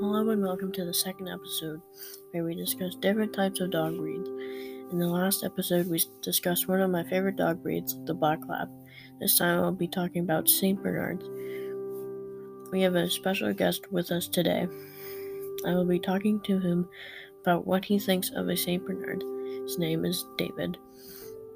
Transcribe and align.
Hello 0.00 0.30
and 0.30 0.42
welcome 0.42 0.72
to 0.72 0.86
the 0.86 0.94
second 0.94 1.28
episode 1.28 1.82
where 2.30 2.42
we 2.42 2.54
discuss 2.54 2.94
different 2.94 3.34
types 3.34 3.60
of 3.60 3.70
dog 3.70 3.98
breeds. 3.98 4.30
In 4.90 4.98
the 4.98 5.06
last 5.06 5.44
episode, 5.44 5.88
we 5.88 6.02
discussed 6.22 6.68
one 6.68 6.80
of 6.80 6.88
my 6.88 7.04
favorite 7.04 7.36
dog 7.36 7.62
breeds, 7.62 7.94
the 8.06 8.14
Black 8.14 8.38
Lab. 8.48 8.70
This 9.20 9.36
time, 9.36 9.62
I'll 9.62 9.72
be 9.72 9.86
talking 9.86 10.22
about 10.22 10.48
St. 10.48 10.82
Bernards. 10.82 11.28
We 12.72 12.80
have 12.80 12.94
a 12.94 13.10
special 13.10 13.52
guest 13.52 13.92
with 13.92 14.10
us 14.10 14.26
today. 14.26 14.66
I 15.66 15.74
will 15.74 15.84
be 15.84 15.98
talking 15.98 16.40
to 16.44 16.58
him 16.58 16.88
about 17.42 17.66
what 17.66 17.84
he 17.84 17.98
thinks 17.98 18.30
of 18.30 18.48
a 18.48 18.56
St. 18.56 18.82
Bernard. 18.82 19.22
His 19.64 19.78
name 19.78 20.06
is 20.06 20.24
David. 20.38 20.78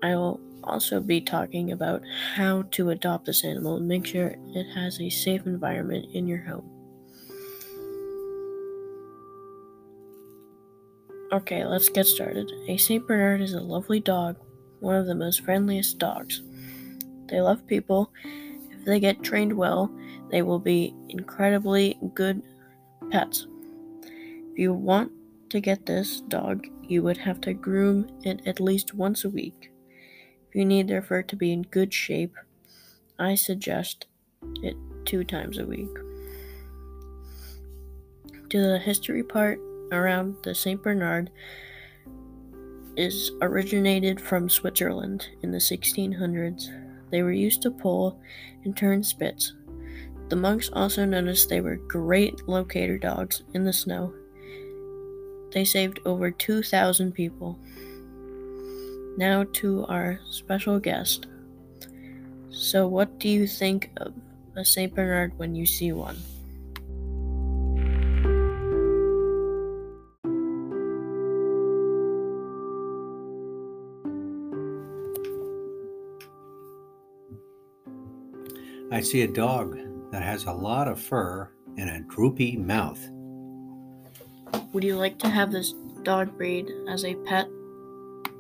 I 0.03 0.17
will 0.17 0.39
also 0.63 1.01
be 1.01 1.23
talking 1.23 1.73
about 1.73 2.03
how 2.35 2.65
to 2.73 2.91
adopt 2.91 3.25
this 3.25 3.43
animal 3.43 3.77
and 3.77 3.89
make 3.89 4.05
sure 4.05 4.35
it 4.55 4.67
has 4.75 5.01
a 5.01 5.09
safe 5.09 5.47
environment 5.47 6.09
in 6.13 6.29
your 6.29 6.43
home. 6.43 6.74
Okay, 11.35 11.65
let's 11.67 11.89
get 11.89 12.07
started. 12.07 12.49
A 12.69 12.77
St. 12.77 13.05
Bernard 13.05 13.41
is 13.41 13.55
a 13.55 13.61
lovely 13.61 13.99
dog, 13.99 14.37
one 14.79 14.95
of 14.95 15.07
the 15.07 15.17
most 15.17 15.41
friendliest 15.41 15.99
dogs. 15.99 16.43
They 17.27 17.41
love 17.41 17.67
people. 17.67 18.13
If 18.71 18.85
they 18.85 19.01
get 19.01 19.25
trained 19.25 19.53
well, 19.53 19.91
they 20.31 20.43
will 20.43 20.61
be 20.61 20.95
incredibly 21.09 21.99
good 22.15 22.41
pets. 23.11 23.49
If 24.05 24.61
you 24.61 24.75
want 24.75 25.11
to 25.51 25.59
get 25.59 25.87
this 25.87 26.21
dog, 26.21 26.69
you 26.85 27.03
would 27.03 27.19
have 27.19 27.41
to 27.41 27.53
groom 27.53 28.09
it 28.23 28.47
at 28.47 28.61
least 28.61 28.95
once 28.95 29.25
a 29.25 29.29
week. 29.29 29.73
If 30.49 30.55
you 30.55 30.65
need 30.65 30.87
their 30.87 31.03
fur 31.03 31.23
to 31.23 31.35
be 31.35 31.53
in 31.53 31.63
good 31.63 31.93
shape, 31.93 32.37
I 33.19 33.35
suggest 33.35 34.07
it 34.63 34.77
two 35.05 35.25
times 35.25 35.59
a 35.59 35.67
week. 35.67 35.97
To 38.51 38.63
the 38.63 38.79
history 38.79 39.25
part, 39.25 39.59
around 39.93 40.37
the 40.43 40.55
St. 40.55 40.83
Bernard 40.83 41.31
is 42.97 43.33
originated 43.41 44.21
from 44.21 44.49
Switzerland 44.49 45.29
in 45.43 45.51
the 45.51 45.59
1600s. 45.59 46.69
They 47.11 47.23
were 47.23 47.33
used 47.33 47.63
to 47.63 47.71
pull 47.71 48.21
and 48.65 48.77
turn 48.77 49.03
spits. 49.03 49.55
The 50.29 50.37
monks 50.37 50.71
also 50.73 51.05
noticed 51.05 51.49
they 51.49 51.61
were 51.61 51.77
great 51.77 52.49
locator 52.49 52.99
dogs 52.99 53.43
in 53.53 53.65
the 53.65 53.73
snow. 53.73 54.15
They 55.53 55.65
saved 55.65 56.01
over 56.05 56.31
2,000 56.31 57.13
people. 57.13 57.59
Now 59.17 59.45
to 59.55 59.87
our 59.87 60.19
special 60.31 60.81
guest. 60.81 61.27
So, 62.51 62.89
what 62.89 63.19
do 63.19 63.29
you 63.29 63.47
think 63.47 63.91
of 63.99 64.15
a 64.57 64.65
St. 64.65 64.95
Bernard 64.95 65.39
when 65.39 65.55
you 65.55 65.67
see 65.67 65.93
one? 65.93 66.17
I 78.91 79.01
see 79.01 79.23
a 79.23 79.29
dog 79.29 79.79
that 80.11 80.23
has 80.23 80.45
a 80.45 80.53
lot 80.53 80.89
of 80.89 81.01
fur 81.01 81.51
and 81.77 81.91
a 81.91 82.01
droopy 82.01 82.57
mouth. 82.57 83.01
Would 84.73 84.85
you 84.85 84.97
like 84.97 85.19
to 85.21 85.29
have 85.29 85.51
this 85.51 85.75
dog 86.03 86.37
breed 86.37 86.71
as 86.89 87.05
a 87.05 87.15
pet? 87.15 87.49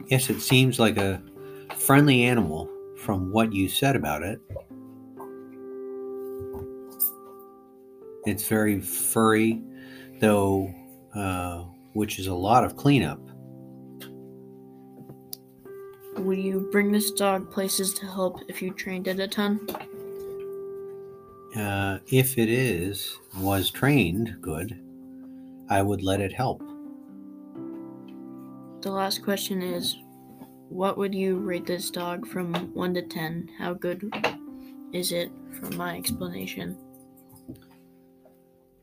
Yes, 0.06 0.30
it 0.30 0.40
seems 0.40 0.78
like 0.78 0.96
a 0.96 1.22
friendly 1.76 2.24
animal 2.24 2.70
from 2.98 3.32
what 3.32 3.52
you 3.52 3.68
said 3.68 3.96
about 3.96 4.22
it. 4.22 4.40
It's 8.26 8.46
very 8.46 8.80
furry, 8.80 9.62
though, 10.20 10.72
uh, 11.14 11.64
which 11.94 12.18
is 12.18 12.26
a 12.26 12.34
lot 12.34 12.64
of 12.64 12.76
cleanup. 12.76 13.20
Would 16.18 16.38
you 16.38 16.68
bring 16.70 16.92
this 16.92 17.10
dog 17.10 17.50
places 17.50 17.92
to 17.94 18.06
help 18.06 18.40
if 18.48 18.62
you 18.62 18.72
trained 18.72 19.08
it 19.08 19.20
a 19.20 19.28
ton? 19.28 19.66
Uh, 21.56 21.98
if 22.08 22.36
it 22.36 22.48
is 22.48 23.16
was 23.36 23.70
trained 23.70 24.36
good, 24.40 24.80
I 25.68 25.82
would 25.82 26.02
let 26.02 26.20
it 26.20 26.32
help. 26.32 26.60
The 28.80 28.90
last 28.90 29.22
question 29.22 29.62
is 29.62 29.96
what 30.68 30.98
would 30.98 31.14
you 31.14 31.38
rate 31.38 31.66
this 31.66 31.90
dog 31.90 32.26
from 32.26 32.52
1 32.74 32.94
to 32.94 33.02
10? 33.02 33.50
How 33.58 33.74
good 33.74 34.10
is 34.92 35.12
it 35.12 35.30
from 35.52 35.76
my 35.76 35.96
explanation? 35.96 36.76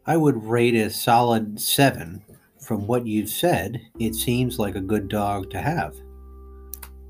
I 0.06 0.16
would 0.16 0.44
rate 0.44 0.76
a 0.76 0.90
solid 0.90 1.60
7. 1.60 2.24
From 2.66 2.88
what 2.88 3.06
you've 3.06 3.30
said, 3.30 3.82
it 4.00 4.16
seems 4.16 4.58
like 4.58 4.76
a 4.76 4.82
good 4.82 5.10
dog 5.10 5.50
to 5.52 5.62
have. 5.62 5.96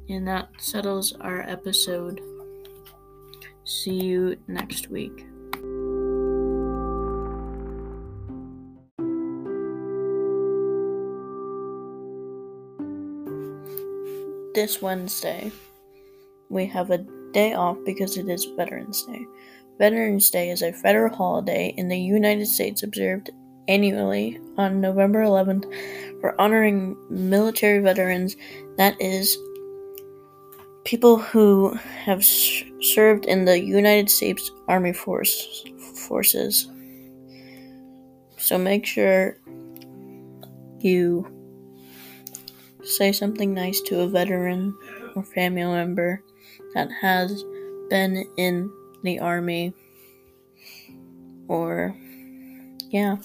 And 0.09 0.27
that 0.27 0.49
settles 0.57 1.13
our 1.21 1.41
episode. 1.41 2.19
See 3.63 4.01
you 4.01 4.37
next 4.47 4.89
week. 4.89 5.27
This 14.53 14.81
Wednesday, 14.81 15.51
we 16.49 16.65
have 16.65 16.91
a 16.91 17.05
day 17.31 17.53
off 17.53 17.77
because 17.85 18.17
it 18.17 18.27
is 18.27 18.45
Veterans 18.57 19.03
Day. 19.03 19.25
Veterans 19.77 20.29
Day 20.29 20.49
is 20.49 20.61
a 20.61 20.73
federal 20.73 21.15
holiday 21.15 21.73
in 21.77 21.87
the 21.87 21.97
United 21.97 22.45
States 22.45 22.83
observed 22.83 23.29
annually 23.67 24.39
on 24.57 24.81
November 24.81 25.23
11th 25.23 25.65
for 26.19 26.39
honoring 26.39 26.97
military 27.09 27.79
veterans, 27.79 28.35
that 28.77 28.99
is, 28.99 29.37
people 30.83 31.17
who 31.17 31.73
have 32.03 32.23
served 32.25 33.25
in 33.25 33.45
the 33.45 33.59
United 33.59 34.09
States 34.09 34.51
Army 34.67 34.93
Force 34.93 35.63
forces. 36.07 36.69
So 38.37 38.57
make 38.57 38.85
sure 38.85 39.37
you 40.79 41.40
say 42.83 43.11
something 43.11 43.53
nice 43.53 43.81
to 43.81 44.01
a 44.01 44.07
veteran 44.07 44.77
or 45.15 45.23
family 45.23 45.63
member 45.63 46.23
that 46.73 46.89
has 47.01 47.43
been 47.89 48.25
in 48.37 48.71
the 49.03 49.19
army 49.19 49.73
or 51.47 51.95
yeah 52.89 53.17